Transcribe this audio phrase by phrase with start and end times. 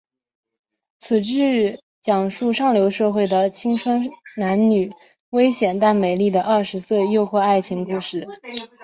[0.97, 4.91] 此剧讲述上流社会的青春男女
[5.29, 8.27] 危险但美丽的二十岁诱惑爱情故事。